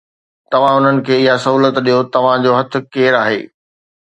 [0.53, 3.41] توهان انهن کي اها سهولت ڏيو، توهان جو هٿ ڪير آهي؟